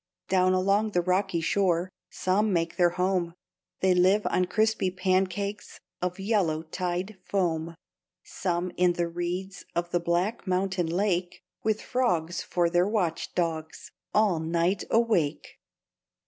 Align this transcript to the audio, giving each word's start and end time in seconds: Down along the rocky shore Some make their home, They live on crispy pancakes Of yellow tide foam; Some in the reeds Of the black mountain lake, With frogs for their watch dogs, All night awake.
Down 0.29 0.53
along 0.53 0.93
the 0.93 1.01
rocky 1.03 1.41
shore 1.41 1.91
Some 2.09 2.51
make 2.51 2.75
their 2.75 2.89
home, 2.97 3.35
They 3.81 3.93
live 3.93 4.25
on 4.25 4.45
crispy 4.45 4.89
pancakes 4.89 5.79
Of 6.01 6.19
yellow 6.19 6.63
tide 6.63 7.19
foam; 7.23 7.75
Some 8.23 8.71
in 8.77 8.93
the 8.93 9.07
reeds 9.07 9.63
Of 9.75 9.91
the 9.91 9.99
black 9.99 10.47
mountain 10.47 10.87
lake, 10.87 11.43
With 11.61 11.83
frogs 11.83 12.41
for 12.41 12.67
their 12.67 12.87
watch 12.87 13.35
dogs, 13.35 13.91
All 14.11 14.39
night 14.39 14.83
awake. 14.89 15.59